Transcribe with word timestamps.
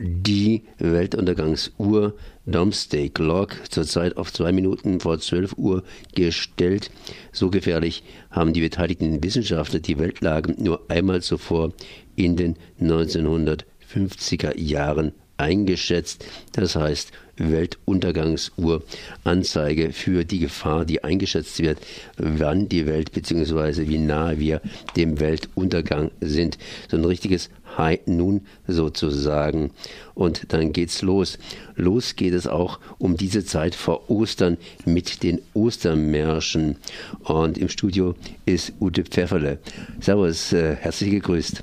die 0.00 0.64
Weltuntergangsuhr 0.78 2.14
Domesday 2.46 3.08
Clock 3.08 3.56
zurzeit 3.68 4.16
auf 4.16 4.32
zwei 4.32 4.52
Minuten 4.52 5.00
vor 5.00 5.18
12 5.18 5.54
Uhr 5.56 5.82
gestellt. 6.14 6.90
So 7.32 7.50
gefährlich 7.50 8.02
haben 8.30 8.52
die 8.52 8.60
beteiligten 8.60 9.22
Wissenschaftler 9.22 9.80
die 9.80 9.98
Weltlage 9.98 10.54
nur 10.62 10.90
einmal 10.90 11.22
zuvor 11.22 11.72
in 12.16 12.36
den 12.36 12.56
1950er 12.80 14.58
Jahren 14.58 15.12
eingeschätzt. 15.38 16.24
Das 16.52 16.76
heißt, 16.76 17.12
Weltuntergangsuhr 17.38 18.82
Anzeige 19.24 19.92
für 19.92 20.24
die 20.24 20.40
Gefahr, 20.40 20.84
die 20.84 21.04
eingeschätzt 21.04 21.60
wird, 21.60 21.78
wann 22.16 22.68
die 22.68 22.86
Welt 22.86 23.12
bzw. 23.12 23.88
wie 23.88 23.98
nahe 23.98 24.38
wir 24.38 24.60
dem 24.96 25.20
Weltuntergang 25.20 26.10
sind. 26.20 26.58
So 26.90 26.96
ein 26.96 27.04
richtiges 27.04 27.50
High 27.76 28.00
Nun 28.06 28.42
sozusagen. 28.66 29.70
Und 30.14 30.52
dann 30.52 30.72
geht's 30.72 31.02
los. 31.02 31.38
Los 31.76 32.16
geht 32.16 32.34
es 32.34 32.46
auch 32.46 32.80
um 32.98 33.16
diese 33.16 33.44
Zeit 33.44 33.74
vor 33.74 34.10
Ostern 34.10 34.56
mit 34.84 35.22
den 35.22 35.40
Ostermärschen. 35.54 36.76
Und 37.22 37.56
im 37.58 37.68
Studio 37.68 38.14
ist 38.46 38.72
Ute 38.80 39.04
Pfefferle. 39.04 39.58
Servus, 40.00 40.52
äh, 40.52 40.76
herzlich 40.76 41.10
gegrüßt. 41.10 41.62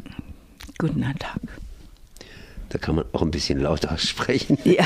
Guten 0.77 1.01
Tag. 1.01 1.64
Da 2.75 2.79
kann 2.79 2.95
man 2.95 3.05
auch 3.13 3.21
ein 3.21 3.31
bisschen 3.31 3.61
lauter 3.61 3.97
sprechen. 3.97 4.57
Ja. 4.65 4.83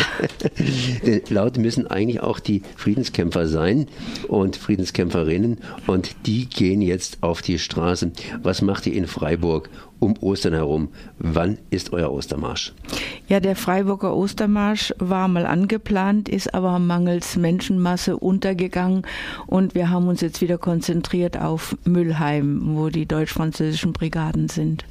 Denn 1.04 1.24
laut 1.30 1.58
müssen 1.58 1.88
eigentlich 1.88 2.20
auch 2.20 2.40
die 2.40 2.62
Friedenskämpfer 2.76 3.48
sein 3.48 3.88
und 4.28 4.58
Friedenskämpferinnen 4.58 5.58
und 5.88 6.16
die 6.28 6.46
gehen 6.46 6.84
jetzt 6.84 7.18
auf 7.22 7.42
die 7.42 7.58
Straßen. 7.58 8.14
Was 8.44 8.62
macht 8.62 8.86
ihr 8.86 8.94
in 8.94 9.08
Freiburg 9.08 9.72
um 10.00 10.16
Ostern 10.22 10.54
herum. 10.54 10.90
Wann 11.20 11.58
ist 11.70 11.94
euer 11.94 12.12
Ostermarsch? 12.12 12.74
Ja, 13.28 13.40
der 13.40 13.56
Freiburger 13.56 14.16
Ostermarsch 14.16 14.94
war 14.98 15.28
mal 15.28 15.46
angeplant, 15.46 16.30
ist 16.30 16.54
aber 16.54 16.80
mangels 16.80 17.36
Menschenmasse 17.36 18.18
untergegangen 18.18 19.04
und 19.46 19.76
wir 19.76 19.90
haben 19.90 20.08
uns 20.08 20.22
jetzt 20.22 20.42
wieder 20.42 20.58
konzentriert 20.58 21.38
auf 21.38 21.78
Müllheim, 21.84 22.76
wo 22.76 22.90
die 22.90 23.06
deutsch-französischen 23.06 23.94
Brigaden 23.94 24.48
sind. 24.48 24.86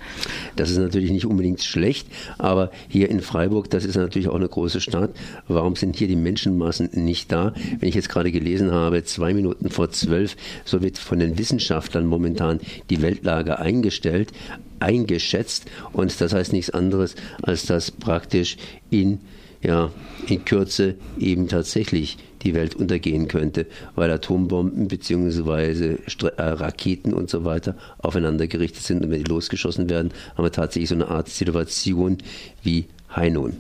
Das 0.57 0.71
ist 0.71 0.79
natürlich 0.79 1.11
nicht 1.11 1.27
unbedingt 1.27 1.63
schlecht, 1.63 2.09
aber 2.37 2.71
hier 2.89 3.11
in 3.11 3.21
Freiburg, 3.21 3.71
das 3.71 3.85
ist 3.85 3.97
natürlich 3.97 4.29
auch 4.29 4.35
eine 4.35 4.49
große 4.49 4.81
Stadt. 4.81 5.11
Warum 5.47 5.77
sind 5.77 5.97
hier 5.97 6.09
die 6.09 6.17
Menschenmassen 6.17 6.91
nicht 6.93 7.31
da? 7.31 7.53
Wenn 7.79 7.89
ich 7.89 7.95
jetzt 7.95 8.09
gerade 8.09 8.33
gelesen 8.33 8.73
habe, 8.73 9.05
zwei 9.05 9.35
Minuten 9.35 9.71
vor 9.71 9.91
zwölf, 9.91 10.37
so 10.65 10.83
wird 10.83 10.99
von 10.99 11.19
den 11.19 11.39
Wissenschaftlern 11.39 12.07
momentan 12.07 12.61
die 12.91 13.03
Weltlage 13.03 13.59
eingestellt 13.59 14.33
eingeschätzt 14.81 15.67
und 15.93 16.21
das 16.21 16.33
heißt 16.33 16.53
nichts 16.53 16.71
anderes, 16.71 17.15
als 17.43 17.67
dass 17.67 17.91
praktisch 17.91 18.57
in, 18.91 19.21
ja, 19.63 19.91
in 20.27 20.45
Kürze 20.45 20.95
eben 21.19 21.49
tatsächlich 21.49 22.19
die 22.43 22.55
Welt 22.55 22.75
untergehen 22.77 23.29
könnte, 23.29 23.67
weil 23.95 24.11
Atombomben 24.11 24.89
bzw. 24.89 25.97
Äh, 26.37 26.43
Raketen 26.43 27.13
und 27.13 27.29
so 27.29 27.45
weiter 27.45 27.75
aufeinander 27.99 28.47
gerichtet 28.47 28.85
sind 28.85 29.05
und 29.05 29.11
wenn 29.11 29.25
die 29.25 29.31
losgeschossen 29.31 29.91
werden, 29.91 30.13
haben 30.37 30.45
wir 30.45 30.53
tatsächlich 30.53 30.89
so 30.89 30.95
eine 30.95 31.09
Art 31.09 31.29
Situation 31.29 32.19
wie 32.63 32.87
Hainon. 33.11 33.57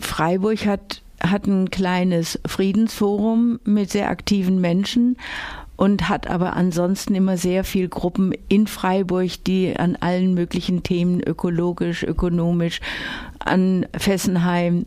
Freiburg 0.00 0.64
hat 0.64 1.02
hat 1.22 1.46
ein 1.46 1.70
kleines 1.70 2.40
Friedensforum 2.46 3.60
mit 3.64 3.90
sehr 3.90 4.08
aktiven 4.08 4.60
Menschen 4.60 5.16
und 5.76 6.08
hat 6.08 6.26
aber 6.28 6.54
ansonsten 6.56 7.14
immer 7.14 7.36
sehr 7.36 7.64
viel 7.64 7.88
Gruppen 7.88 8.34
in 8.48 8.66
Freiburg, 8.66 9.44
die 9.44 9.74
an 9.78 9.96
allen 10.00 10.34
möglichen 10.34 10.82
Themen 10.82 11.22
ökologisch, 11.22 12.02
ökonomisch 12.02 12.80
an 13.40 13.86
Fessenheim 13.96 14.86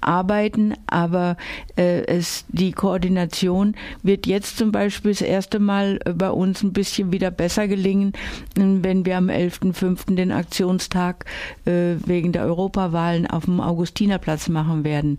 arbeiten, 0.00 0.74
aber 0.86 1.36
äh, 1.76 2.04
es, 2.06 2.44
die 2.48 2.72
Koordination 2.72 3.74
wird 4.02 4.26
jetzt 4.26 4.56
zum 4.56 4.72
Beispiel 4.72 5.12
das 5.12 5.20
erste 5.20 5.58
Mal 5.58 5.98
bei 6.16 6.30
uns 6.30 6.62
ein 6.62 6.72
bisschen 6.72 7.12
wieder 7.12 7.30
besser 7.30 7.68
gelingen, 7.68 8.12
wenn 8.56 9.04
wir 9.04 9.16
am 9.16 9.28
11.05. 9.28 10.14
den 10.14 10.32
Aktionstag 10.32 11.26
äh, 11.66 11.96
wegen 12.06 12.32
der 12.32 12.44
Europawahlen 12.44 13.26
auf 13.26 13.44
dem 13.44 13.60
Augustinerplatz 13.60 14.48
machen 14.48 14.84
werden 14.84 15.18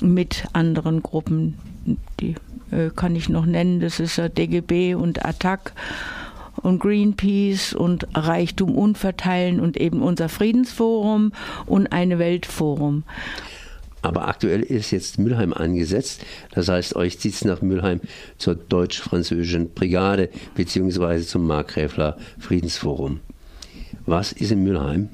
mit 0.00 0.44
anderen 0.52 1.02
Gruppen, 1.02 1.58
die 2.20 2.36
äh, 2.70 2.90
kann 2.94 3.16
ich 3.16 3.28
noch 3.28 3.46
nennen, 3.46 3.80
das 3.80 4.00
ist 4.00 4.20
DGB 4.36 4.94
und 4.94 5.24
Attac 5.24 5.72
und 6.62 6.78
Greenpeace 6.78 7.74
und 7.74 8.06
Reichtum 8.14 8.76
unverteilen 8.76 9.60
und 9.60 9.76
eben 9.76 10.02
unser 10.02 10.28
Friedensforum 10.28 11.32
und 11.66 11.92
eine 11.92 12.18
Weltforum. 12.18 13.04
Aber 14.02 14.28
aktuell 14.28 14.62
ist 14.62 14.92
jetzt 14.92 15.18
Mülheim 15.18 15.52
angesetzt. 15.52 16.24
Das 16.52 16.68
heißt, 16.68 16.94
euch 16.94 17.18
zieht 17.18 17.34
es 17.34 17.44
nach 17.44 17.60
Mülheim 17.60 18.00
zur 18.38 18.54
deutsch-französischen 18.54 19.70
Brigade 19.70 20.28
beziehungsweise 20.54 21.26
zum 21.26 21.46
Markgräfler 21.46 22.16
Friedensforum. 22.38 23.20
Was 24.04 24.30
ist 24.30 24.52
in 24.52 24.62
Mülheim? 24.62 25.08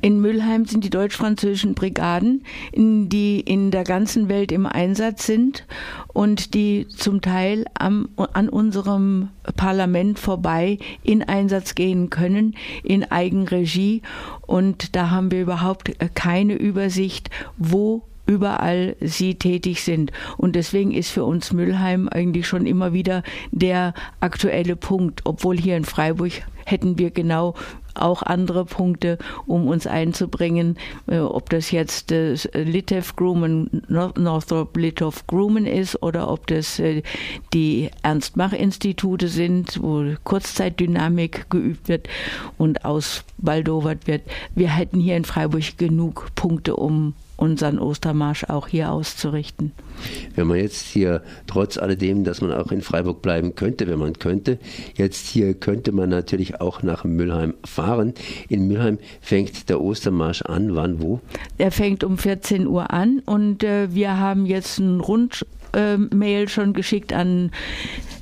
In 0.00 0.20
Mülheim 0.20 0.64
sind 0.64 0.84
die 0.84 0.90
deutsch-französischen 0.90 1.74
Brigaden, 1.74 2.44
die 2.74 3.40
in 3.40 3.70
der 3.70 3.84
ganzen 3.84 4.28
Welt 4.28 4.50
im 4.50 4.66
Einsatz 4.66 5.26
sind 5.26 5.66
und 6.08 6.54
die 6.54 6.86
zum 6.88 7.20
Teil 7.20 7.66
am, 7.74 8.08
an 8.32 8.48
unserem 8.48 9.28
Parlament 9.56 10.18
vorbei 10.18 10.78
in 11.02 11.22
Einsatz 11.22 11.74
gehen 11.74 12.08
können, 12.08 12.54
in 12.82 13.04
Eigenregie. 13.10 14.02
Und 14.46 14.96
da 14.96 15.10
haben 15.10 15.30
wir 15.30 15.42
überhaupt 15.42 15.92
keine 16.14 16.54
Übersicht, 16.54 17.30
wo 17.58 18.02
überall 18.30 18.96
sie 19.00 19.34
tätig 19.34 19.82
sind. 19.82 20.12
Und 20.36 20.54
deswegen 20.54 20.92
ist 20.92 21.10
für 21.10 21.24
uns 21.24 21.52
Mülheim 21.52 22.08
eigentlich 22.08 22.46
schon 22.46 22.64
immer 22.64 22.92
wieder 22.92 23.22
der 23.50 23.92
aktuelle 24.20 24.76
Punkt, 24.76 25.22
obwohl 25.24 25.58
hier 25.58 25.76
in 25.76 25.84
Freiburg 25.84 26.32
hätten 26.64 26.96
wir 26.98 27.10
genau 27.10 27.54
auch 28.00 28.22
andere 28.22 28.64
Punkte, 28.64 29.18
um 29.46 29.68
uns 29.68 29.86
einzubringen, 29.86 30.76
äh, 31.06 31.18
ob 31.18 31.50
das 31.50 31.70
jetzt 31.70 32.10
das 32.10 32.48
Litev 32.52 33.14
Grumman, 33.16 33.82
Northrop 33.88 34.76
Litow 34.76 35.26
Grumman 35.26 35.66
ist 35.66 36.02
oder 36.02 36.30
ob 36.30 36.46
das 36.46 36.78
äh, 36.78 37.02
die 37.52 37.90
Ernst-Mach-Institute 38.02 39.28
sind, 39.28 39.82
wo 39.82 40.04
Kurzzeitdynamik 40.24 41.50
geübt 41.50 41.88
wird 41.88 42.08
und 42.58 42.84
ausbaldowert 42.84 44.06
wird. 44.06 44.22
Wir 44.54 44.68
hätten 44.68 45.00
hier 45.00 45.16
in 45.16 45.24
Freiburg 45.24 45.76
genug 45.78 46.28
Punkte, 46.34 46.76
um 46.76 47.14
unseren 47.40 47.78
Ostermarsch 47.78 48.44
auch 48.44 48.68
hier 48.68 48.92
auszurichten. 48.92 49.72
Wenn 50.34 50.46
man 50.46 50.58
jetzt 50.58 50.86
hier, 50.86 51.22
trotz 51.46 51.78
alledem, 51.78 52.24
dass 52.24 52.40
man 52.40 52.52
auch 52.52 52.70
in 52.70 52.82
Freiburg 52.82 53.22
bleiben 53.22 53.54
könnte, 53.54 53.88
wenn 53.88 53.98
man 53.98 54.14
könnte, 54.14 54.58
jetzt 54.94 55.26
hier 55.26 55.54
könnte 55.54 55.92
man 55.92 56.10
natürlich 56.10 56.60
auch 56.60 56.82
nach 56.82 57.04
Mülheim 57.04 57.54
fahren. 57.64 58.14
In 58.48 58.68
Mülheim 58.68 58.98
fängt 59.20 59.68
der 59.68 59.80
Ostermarsch 59.80 60.42
an. 60.42 60.74
Wann, 60.74 61.00
wo? 61.00 61.20
Er 61.58 61.70
fängt 61.70 62.04
um 62.04 62.18
14 62.18 62.66
Uhr 62.66 62.90
an 62.90 63.20
und 63.24 63.64
äh, 63.64 63.92
wir 63.94 64.18
haben 64.18 64.46
jetzt 64.46 64.78
ein 64.78 65.00
Rundmail 65.00 66.44
äh, 66.44 66.48
schon 66.48 66.72
geschickt 66.74 67.12
an 67.12 67.50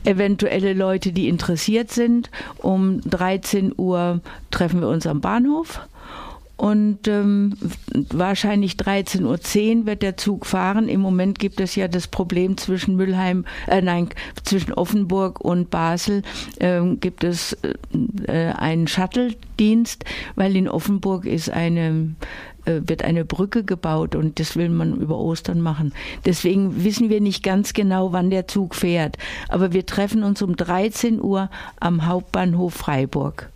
eventuelle 0.05 0.75
Leute, 0.75 1.13
die 1.13 1.29
interessiert 1.29 1.91
sind. 1.91 2.31
Um 2.59 3.01
13 3.03 3.75
Uhr 3.77 4.21
treffen 4.51 4.81
wir 4.81 4.89
uns 4.89 5.07
am 5.07 5.21
Bahnhof 5.21 5.81
und 6.59 7.07
ähm, 7.07 7.55
wahrscheinlich 8.11 8.73
13.10 8.73 9.81
Uhr 9.81 9.87
wird 9.87 10.03
der 10.03 10.17
Zug 10.17 10.45
fahren. 10.45 10.89
Im 10.89 11.01
Moment 11.01 11.39
gibt 11.39 11.61
es 11.61 11.77
ja 11.77 11.87
das 11.87 12.09
Problem 12.09 12.57
zwischen 12.57 12.97
Mülheim, 12.97 13.45
äh, 13.69 13.81
nein, 13.81 14.09
zwischen 14.43 14.73
Offenburg 14.73 15.41
und 15.41 15.71
Basel 15.71 16.23
ähm, 16.59 16.99
gibt 16.99 17.23
es 17.23 17.57
äh, 18.27 18.53
einen 18.57 18.89
Shuttle-Dienst, 18.89 20.05
weil 20.35 20.57
in 20.57 20.69
Offenburg 20.69 21.27
ist 21.27 21.49
eine 21.49 22.17
äh, 22.65 22.81
wird 22.85 23.05
eine 23.05 23.25
Brücke 23.25 23.63
gebaut 23.63 24.17
und 24.17 24.41
das 24.41 24.57
will 24.57 24.69
man 24.69 24.97
über 24.97 25.17
Ostern 25.17 25.61
machen. 25.61 25.95
Deswegen 26.25 26.83
wissen 26.83 27.09
wir 27.09 27.21
nicht 27.21 27.45
ganz 27.45 27.73
genau, 27.73 28.13
wann 28.13 28.31
der 28.31 28.49
Zug 28.49 28.75
fährt. 28.75 29.17
Aber 29.49 29.73
wir 29.73 29.87
treffen 29.87 30.25
uns 30.25 30.43
um 30.43 30.57
13 30.57 31.23
Uhr 31.23 31.51
am 31.79 32.07
Hauptbahnhof 32.07 32.75
Freiburg 32.75 33.49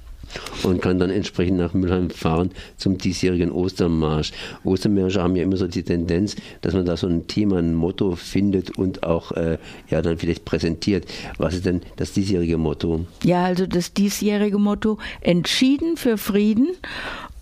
und 0.62 0.81
kann 0.81 0.99
dann 0.99 1.11
entsprechend 1.11 1.58
nach 1.58 1.75
Mülheim 1.75 2.11
fahren 2.11 2.50
zum 2.76 2.99
diesjährigen 2.99 3.50
Ostermarsch. 3.50 4.32
Ostermärsche 4.64 5.23
haben 5.23 5.37
ja 5.37 5.43
immer 5.43 5.56
so 5.56 5.67
die 5.67 5.82
Tendenz, 5.82 6.37
dass 6.61 6.75
man 6.75 6.84
da 6.84 6.96
so 6.96 7.06
ein 7.06 7.26
Thema, 7.26 7.58
ein 7.58 7.75
Motto 7.75 8.17
findet 8.17 8.76
und 8.79 9.02
auch 9.02 9.32
äh, 9.32 9.58
ja 9.88 10.02
dann 10.02 10.19
vielleicht 10.19 10.44
präsentiert. 10.44 11.06
Was 11.38 11.55
ist 11.55 11.67
denn 11.67 11.82
das 11.96 12.12
diesjährige 12.12 12.58
Motto? 12.58 13.06
Ja, 13.25 13.44
also 13.44 13.67
das 13.67 13.93
diesjährige 13.93 14.58
Motto 14.58 14.99
entschieden 15.20 15.96
für 15.96 16.19
Frieden 16.19 16.69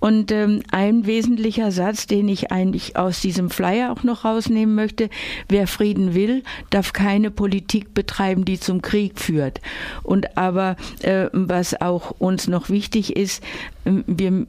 und 0.00 0.32
ähm, 0.32 0.62
ein 0.70 1.06
wesentlicher 1.06 1.70
Satz, 1.70 2.06
den 2.06 2.28
ich 2.28 2.50
eigentlich 2.50 2.96
aus 2.96 3.20
diesem 3.20 3.50
Flyer 3.50 3.92
auch 3.92 4.02
noch 4.02 4.24
rausnehmen 4.24 4.74
möchte, 4.74 5.10
wer 5.48 5.66
Frieden 5.66 6.14
will, 6.14 6.42
darf 6.70 6.92
keine 6.92 7.30
Politik 7.30 7.94
betreiben, 7.94 8.44
die 8.44 8.58
zum 8.58 8.82
Krieg 8.82 9.20
führt. 9.20 9.60
Und 10.02 10.36
aber 10.36 10.76
äh, 11.02 11.26
was 11.32 11.80
auch 11.80 12.12
uns 12.18 12.48
noch 12.48 12.70
wichtig 12.70 13.16
ist, 13.16 13.44
äh, 13.84 14.02
wir 14.06 14.46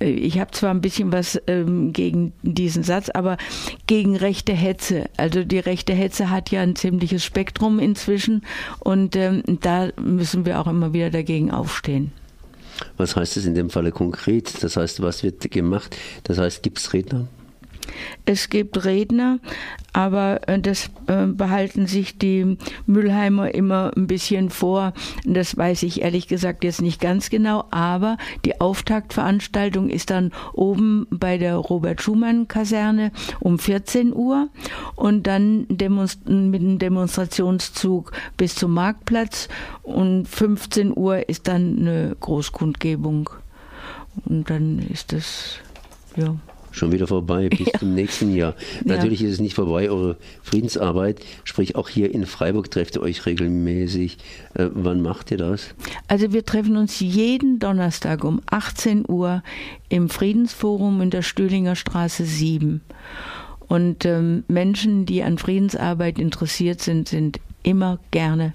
äh, 0.00 0.10
ich 0.10 0.38
habe 0.38 0.50
zwar 0.50 0.70
ein 0.70 0.80
bisschen 0.80 1.12
was 1.12 1.40
ähm, 1.46 1.92
gegen 1.92 2.32
diesen 2.42 2.82
Satz, 2.82 3.08
aber 3.10 3.36
gegen 3.86 4.16
rechte 4.16 4.52
Hetze. 4.52 5.08
Also 5.16 5.44
die 5.44 5.60
rechte 5.60 5.92
Hetze 5.92 6.30
hat 6.30 6.50
ja 6.50 6.62
ein 6.62 6.76
ziemliches 6.76 7.24
Spektrum 7.24 7.78
inzwischen 7.78 8.42
und 8.80 9.14
ähm, 9.16 9.42
da 9.60 9.90
müssen 10.00 10.44
wir 10.46 10.60
auch 10.60 10.66
immer 10.66 10.92
wieder 10.92 11.10
dagegen 11.10 11.50
aufstehen. 11.50 12.12
Was 12.96 13.16
heißt 13.16 13.36
es 13.36 13.46
in 13.46 13.54
dem 13.54 13.70
Falle 13.70 13.92
konkret? 13.92 14.62
Das 14.62 14.76
heißt, 14.76 15.02
was 15.02 15.22
wird 15.22 15.50
gemacht? 15.50 15.96
Das 16.24 16.38
heißt, 16.38 16.62
gibt 16.62 16.78
es 16.78 16.92
Redner? 16.92 17.26
Es 18.24 18.48
gibt 18.48 18.84
Redner, 18.84 19.38
aber 19.92 20.48
äh, 20.48 20.58
das 20.58 20.90
äh, 21.06 21.26
behalten 21.26 21.86
sich 21.86 22.18
die 22.18 22.56
Müllheimer 22.86 23.54
immer 23.54 23.92
ein 23.96 24.06
bisschen 24.06 24.50
vor. 24.50 24.92
Das 25.24 25.56
weiß 25.56 25.82
ich 25.84 26.02
ehrlich 26.02 26.26
gesagt 26.26 26.64
jetzt 26.64 26.82
nicht 26.82 27.00
ganz 27.00 27.30
genau, 27.30 27.64
aber 27.70 28.16
die 28.44 28.60
Auftaktveranstaltung 28.60 29.90
ist 29.90 30.10
dann 30.10 30.32
oben 30.52 31.06
bei 31.10 31.38
der 31.38 31.56
Robert-Schumann-Kaserne 31.56 33.12
um 33.40 33.58
14 33.58 34.14
Uhr 34.14 34.48
und 34.96 35.26
dann 35.26 35.66
mit 35.68 36.26
einem 36.26 36.78
Demonstrationszug 36.78 38.12
bis 38.36 38.54
zum 38.54 38.72
Marktplatz 38.72 39.48
und 39.82 40.26
15 40.26 40.96
Uhr 40.96 41.28
ist 41.28 41.46
dann 41.46 41.78
eine 41.78 42.16
Großkundgebung. 42.18 43.30
Und 44.24 44.48
dann 44.48 44.78
ist 44.78 45.12
das, 45.12 45.58
ja 46.16 46.34
schon 46.74 46.92
wieder 46.92 47.06
vorbei 47.06 47.48
bis 47.50 47.68
ja. 47.72 47.78
zum 47.78 47.94
nächsten 47.94 48.34
Jahr. 48.34 48.54
Natürlich 48.84 49.20
ja. 49.20 49.28
ist 49.28 49.34
es 49.34 49.40
nicht 49.40 49.54
vorbei, 49.54 49.90
eure 49.90 50.16
Friedensarbeit, 50.42 51.20
sprich 51.44 51.76
auch 51.76 51.88
hier 51.88 52.12
in 52.12 52.26
Freiburg 52.26 52.70
trefft 52.70 52.96
ihr 52.96 53.02
euch 53.02 53.24
regelmäßig. 53.26 54.18
Äh, 54.54 54.68
wann 54.74 55.00
macht 55.00 55.30
ihr 55.30 55.38
das? 55.38 55.74
Also 56.08 56.32
wir 56.32 56.44
treffen 56.44 56.76
uns 56.76 57.00
jeden 57.00 57.58
Donnerstag 57.58 58.24
um 58.24 58.40
18 58.46 59.04
Uhr 59.08 59.42
im 59.88 60.08
Friedensforum 60.08 61.00
in 61.00 61.10
der 61.10 61.22
Stühlinger 61.22 61.76
Straße 61.76 62.24
7. 62.24 62.80
Und 63.66 64.04
ähm, 64.04 64.44
Menschen, 64.48 65.06
die 65.06 65.22
an 65.22 65.38
Friedensarbeit 65.38 66.18
interessiert 66.18 66.82
sind, 66.82 67.08
sind 67.08 67.40
immer 67.62 67.98
gerne 68.10 68.52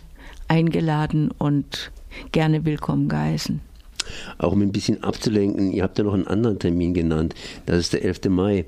eingeladen 0.47 1.31
und 1.37 1.91
gerne 2.31 2.65
willkommen 2.65 3.09
geheißen 3.09 3.61
auch 4.37 4.53
um 4.53 4.61
ein 4.61 4.71
bisschen 4.71 5.03
abzulenken, 5.03 5.71
ihr 5.71 5.83
habt 5.83 5.97
ja 5.97 6.03
noch 6.03 6.13
einen 6.13 6.27
anderen 6.27 6.59
Termin 6.59 6.93
genannt, 6.93 7.35
das 7.65 7.79
ist 7.79 7.93
der 7.93 8.03
11. 8.03 8.25
Mai. 8.29 8.65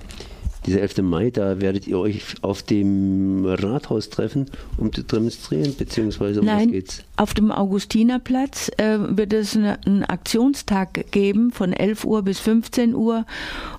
Dieser 0.66 0.82
11. 0.82 1.02
Mai, 1.02 1.32
da 1.32 1.60
werdet 1.60 1.88
ihr 1.88 1.98
euch 1.98 2.22
auf 2.42 2.62
dem 2.62 3.46
Rathaus 3.46 4.10
treffen, 4.10 4.46
um 4.78 4.94
zu 4.94 5.04
demonstrieren, 5.04 5.76
beziehungsweise 5.76 6.42
um 6.42 6.46
Nein, 6.46 6.68
was 6.68 6.72
geht's? 6.72 7.04
Auf 7.18 7.34
dem 7.34 7.52
Augustinerplatz 7.52 8.70
äh, 8.78 8.98
wird 9.00 9.34
es 9.34 9.56
eine, 9.56 9.80
einen 9.86 10.04
Aktionstag 10.04 11.12
geben 11.12 11.52
von 11.52 11.74
11 11.74 12.06
Uhr 12.06 12.22
bis 12.22 12.40
15 12.40 12.94
Uhr 12.94 13.26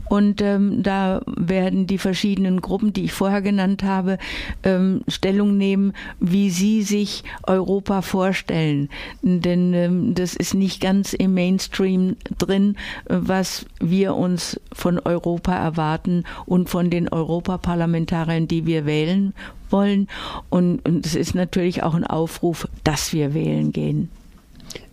und 0.08 0.42
ähm, 0.42 0.82
da 0.82 1.22
werden 1.26 1.86
die 1.86 1.98
verschiedenen 1.98 2.60
Gruppen, 2.60 2.92
die 2.92 3.04
ich 3.04 3.12
vorher 3.12 3.42
genannt 3.42 3.82
habe, 3.82 4.18
ähm, 4.62 5.02
Stellung 5.08 5.56
nehmen, 5.56 5.94
wie 6.20 6.50
sie 6.50 6.82
sich 6.82 7.22
Europa 7.44 8.02
vorstellen. 8.02 8.90
Denn 9.22 9.72
ähm, 9.72 10.14
das 10.14 10.34
ist 10.34 10.52
nicht 10.52 10.80
ganz 10.80 11.12
im 11.14 11.32
Mainstream 11.32 12.16
drin, 12.38 12.76
was 13.06 13.64
wir 13.80 14.14
uns 14.14 14.60
von 14.72 14.98
Europa 14.98 15.54
erwarten 15.54 16.24
und 16.44 16.68
von 16.72 16.88
den 16.88 17.06
Europaparlamentariern, 17.10 18.48
die 18.48 18.64
wir 18.64 18.86
wählen 18.86 19.34
wollen. 19.68 20.08
Und, 20.48 20.78
und 20.86 21.04
es 21.04 21.14
ist 21.14 21.34
natürlich 21.34 21.82
auch 21.82 21.92
ein 21.92 22.06
Aufruf, 22.06 22.66
dass 22.82 23.12
wir 23.12 23.34
wählen 23.34 23.72
gehen. 23.72 24.08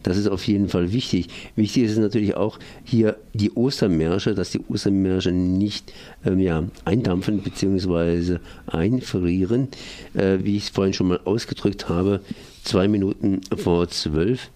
Das 0.04 0.18
ist 0.18 0.28
auf 0.28 0.46
jeden 0.46 0.68
Fall 0.68 0.92
wichtig. 0.92 1.30
Wichtig 1.56 1.84
ist 1.84 1.98
natürlich 1.98 2.36
auch 2.36 2.60
hier 2.84 3.16
die 3.34 3.52
Ostermärsche, 3.52 4.36
dass 4.36 4.52
die 4.52 4.60
Ostermärsche 4.68 5.32
nicht 5.32 5.94
ähm, 6.26 6.40
ja, 6.40 6.66
eindampfen 6.84 7.40
bzw. 7.40 8.40
einfrieren. 8.68 9.70
Äh, 10.16 10.40
wie 10.44 10.58
ich 10.58 10.64
es 10.64 10.70
vorhin 10.72 10.94
schon 10.94 11.08
mal 11.08 11.22
ausgedrückt 11.24 11.88
habe, 11.88 12.20
zwei 12.62 12.90
Minuten 12.90 13.40
vor 13.56 13.88
zwölf. 13.88 14.52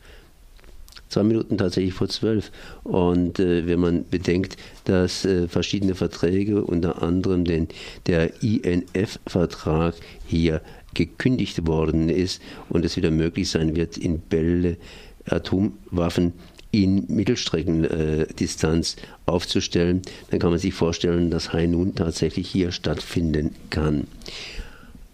Zwei 1.13 1.21
Minuten 1.21 1.59
tatsächlich 1.59 1.93
vor 1.93 2.09
zwölf. 2.09 2.51
Und 2.83 3.39
äh, 3.39 3.67
wenn 3.67 3.79
man 3.79 4.05
bedenkt, 4.09 4.57
dass 4.85 5.25
äh, 5.25 5.47
verschiedene 5.47 5.93
Verträge, 5.93 6.63
unter 6.63 7.03
anderem 7.03 7.45
den, 7.45 7.67
der 8.07 8.41
INF-Vertrag 8.41 9.93
hier 10.25 10.61
gekündigt 10.95 11.67
worden 11.67 12.09
ist 12.09 12.41
und 12.67 12.83
es 12.83 12.97
wieder 12.97 13.11
möglich 13.11 13.51
sein 13.51 13.75
wird, 13.75 13.95
in 13.95 14.21
Bälle 14.21 14.77
Atomwaffen 15.25 16.33
in 16.71 17.05
Mittelstreckendistanz 17.09 18.95
aufzustellen, 19.27 20.01
dann 20.31 20.39
kann 20.39 20.49
man 20.49 20.57
sich 20.57 20.73
vorstellen, 20.73 21.29
dass 21.29 21.53
Hai 21.53 21.67
nun 21.67 21.93
tatsächlich 21.93 22.49
hier 22.49 22.71
stattfinden 22.71 23.53
kann. 23.69 24.07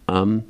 Am 0.05 0.45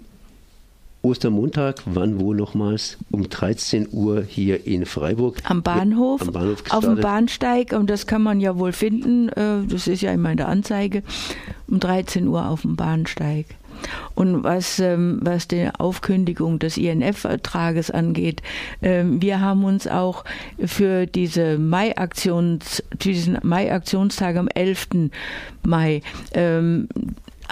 Ostermontag, 1.02 1.82
wann 1.86 2.20
wo 2.20 2.34
nochmals? 2.34 2.98
Um 3.10 3.30
13 3.30 3.88
Uhr 3.92 4.22
hier 4.22 4.68
in 4.68 4.86
Freiburg. 4.86 5.38
Am 5.46 5.64
Bahnhof, 5.64 6.22
am 6.22 6.34
Bahnhof 6.34 6.64
auf 6.70 6.84
dem 6.84 7.00
Bahnsteig, 7.00 7.72
und 7.74 7.90
das 7.90 8.06
kann 8.06 8.22
man 8.22 8.42
ja 8.42 8.58
wohl 8.58 8.74
finden, 8.74 9.30
äh, 9.30 9.66
das 9.68 9.88
ist 9.88 10.02
ja 10.02 10.12
immer 10.12 10.32
in 10.32 10.38
der 10.38 10.50
Anzeige, 10.50 11.04
um 11.68 11.80
13 11.80 12.28
Uhr 12.28 12.50
auf 12.50 12.64
dem 12.64 12.76
Bahnsteig. 12.76 13.46
Und 14.16 14.44
was, 14.44 14.80
ähm, 14.80 15.20
was 15.22 15.48
die 15.48 15.70
Aufkündigung 15.78 16.60
des 16.60 16.78
INF-Vertrages 16.78 17.92
angeht, 17.92 18.42
ähm, 18.82 19.22
wir 19.22 19.40
haben 19.40 19.64
uns 19.64 19.88
auch 19.88 20.26
für 20.64 21.06
diese 21.06 21.58
Mai-Aktions, 21.58 22.84
diesen 23.02 23.38
Mai-Aktionstag 23.42 24.36
am 24.36 24.50
11. 24.50 25.12
Mai 25.64 26.02
ähm, 26.34 26.90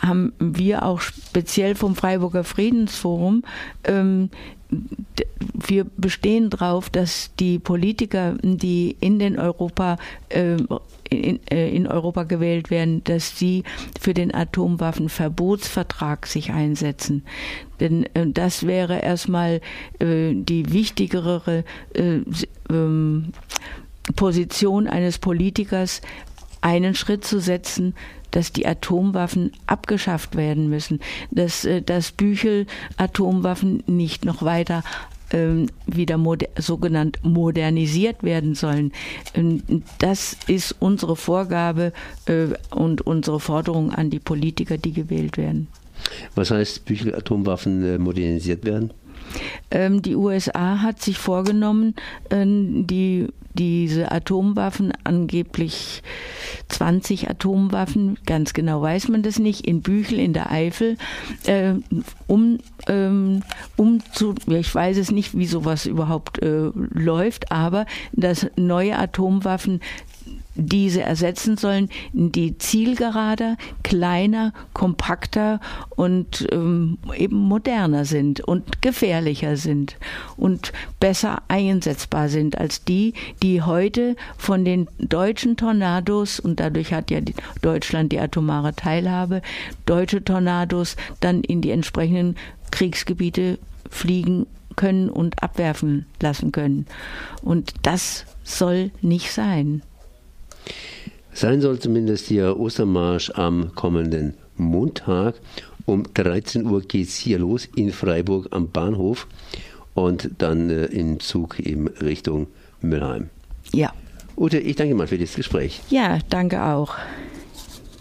haben 0.02 0.34
wir 0.40 0.84
auch 0.84 1.02
speziell 1.02 1.76
vom 1.76 1.96
Freiburger 1.96 2.44
Friedensforum 2.44 3.44
ähm, 3.84 4.30
wir 4.70 5.86
bestehen 5.86 6.50
darauf, 6.50 6.90
dass 6.90 7.32
die 7.40 7.60
Politiker, 7.60 8.36
die 8.42 8.98
in 9.00 9.20
den 9.20 9.40
Europa 9.40 9.98
äh, 10.30 10.58
in, 11.10 11.40
äh, 11.48 11.70
in, 11.70 11.88
Europa 11.88 12.24
gewählt 12.24 12.70
werden, 12.70 13.02
dass 13.06 13.40
sie 13.40 13.64
für 14.00 14.14
den 14.14 14.34
Atomwaffenverbotsvertrag 14.34 16.26
sich 16.28 16.52
einsetzen. 16.52 17.24
Denn 17.80 18.06
äh, 18.14 18.28
das 18.28 18.68
wäre 18.68 19.00
erstmal 19.00 19.62
äh, 20.00 20.34
die 20.34 20.74
wichtigere 20.74 21.64
äh, 21.94 22.20
ähm, 22.70 23.32
Position 24.16 24.88
eines 24.88 25.18
Politikers, 25.18 26.02
einen 26.60 26.96
Schritt 26.96 27.24
zu 27.24 27.40
setzen, 27.40 27.94
dass 28.32 28.52
die 28.52 28.68
Atomwaffen 28.68 29.52
abgeschafft 29.66 30.36
werden 30.36 30.70
müssen, 30.70 31.00
dass, 31.32 31.66
äh, 31.66 31.82
dass 31.82 32.12
Büchel 32.12 32.66
Atomwaffen 32.98 33.84
nicht 33.88 34.26
noch 34.26 34.42
weiter 34.44 34.84
ähm, 35.32 35.68
wieder 35.86 36.18
moder 36.18 36.48
sogenannt 36.58 37.20
modernisiert 37.24 38.24
werden 38.24 38.56
sollen. 38.56 38.92
Ähm, 39.34 39.84
das 40.00 40.38
ist 40.48 40.76
unsere 40.80 41.16
Vorgabe 41.16 41.92
äh, 42.26 42.48
und 42.74 43.02
unsere 43.02 43.40
Forderung 43.40 43.92
an 43.92 44.10
die 44.10 44.20
Politiker, 44.20 44.78
die 44.78 44.94
gewählt 44.94 45.38
werden. 45.38 45.68
Was 46.36 46.52
heißt 46.52 46.86
Büchel-Atomwaffen 46.86 47.84
äh, 47.84 47.98
modernisiert 47.98 48.66
werden? 48.66 48.92
Ähm, 49.72 50.02
die 50.02 50.16
USA 50.16 50.82
hat 50.82 51.02
sich 51.02 51.18
vorgenommen, 51.18 51.96
äh, 52.30 52.46
die, 52.46 53.28
diese 53.54 54.12
Atomwaffen, 54.12 54.94
angeblich 55.04 56.04
20 56.70 57.30
Atomwaffen, 57.30 58.18
ganz 58.26 58.54
genau 58.54 58.82
weiß 58.82 59.08
man 59.10 59.24
das 59.24 59.40
nicht, 59.40 59.66
in 59.66 59.82
Büchel 59.82 60.20
in 60.20 60.34
der 60.34 60.52
Eifel, 60.52 60.98
äh, 61.46 61.74
um, 62.28 62.60
ähm, 62.88 63.44
um 63.76 64.00
zu, 64.14 64.36
ich 64.48 64.74
weiß 64.74 64.98
es 64.98 65.12
nicht, 65.12 65.38
wie 65.38 65.48
sowas 65.48 65.86
überhaupt 65.86 66.42
äh, 66.42 66.70
läuft, 66.74 67.52
aber 67.52 67.86
dass 68.14 68.48
neue 68.56 68.98
Atomwaffen 68.98 69.82
diese 70.58 71.02
ersetzen 71.02 71.56
sollen, 71.56 71.90
die 72.14 72.58
zielgerader, 72.58 73.58
kleiner, 73.84 74.54
kompakter 74.74 75.60
und 75.90 76.48
ähm, 76.52 76.98
eben 77.16 77.38
moderner 77.38 78.06
sind 78.06 78.42
und 78.42 78.82
gefährlicher 78.82 79.56
sind 79.56 79.98
und 80.36 80.74
besser 81.00 81.42
einsetzbar 81.48 82.28
sind 82.30 82.58
als 82.58 82.84
die, 82.84 83.14
die 83.44 83.62
heute 83.62 84.16
von 84.38 84.66
den 84.66 84.88
deutschen 85.00 85.58
Tornados, 85.58 86.40
und 86.40 86.60
dadurch 86.60 86.92
hat 86.94 87.12
ja 87.12 87.20
Deutschland 87.62 88.12
die 88.12 88.20
atomare 88.20 88.76
Teilhabe, 88.76 89.42
deutsche 89.86 90.24
Tornados 90.24 90.96
dann 91.20 91.42
in 91.42 91.62
die 91.62 91.72
entsprechenden 91.72 92.36
Kriegsgebiete 92.72 93.60
fliegen 93.90 94.48
können 94.76 95.10
und 95.10 95.44
abwerfen 95.44 96.06
lassen 96.22 96.52
können. 96.52 96.86
Und 97.42 97.74
das 97.84 98.26
soll 98.44 98.92
nicht 99.02 99.32
sein. 99.32 99.82
Sein 101.40 101.62
soll 101.62 101.78
zumindest 101.78 102.32
der 102.32 102.60
Ostermarsch 102.60 103.30
am 103.36 103.76
kommenden 103.76 104.34
Montag. 104.56 105.36
Um 105.86 106.02
13 106.12 106.66
Uhr 106.66 106.82
geht 106.82 107.10
es 107.10 107.16
hier 107.16 107.38
los 107.38 107.70
in 107.76 107.92
Freiburg 107.92 108.48
am 108.50 108.72
Bahnhof 108.72 109.28
und 109.94 110.32
dann 110.40 110.72
äh, 110.72 110.86
im 110.86 111.20
Zug 111.20 111.60
in 111.60 111.90
Richtung 111.90 112.48
Müllheim. 112.82 113.30
Ja. 113.72 113.94
Ute, 114.36 114.58
ich 114.58 114.78
danke 114.78 114.96
mal 114.96 115.06
für 115.06 115.20
das 115.20 115.36
Gespräch. 115.36 115.80
Ja, 115.92 116.18
danke 116.28 116.64
auch. 116.64 116.96